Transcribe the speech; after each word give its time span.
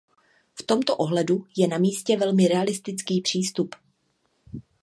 V 0.59 0.63
tomto 0.63 0.95
ohledu 0.97 1.45
je 1.57 1.67
namístě 1.67 2.17
velmi 2.17 2.47
realistický 2.47 3.21
přístup. 3.21 3.75